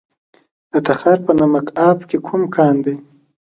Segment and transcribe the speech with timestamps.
[0.71, 2.95] د تخار په نمک اب کې کوم کان دی؟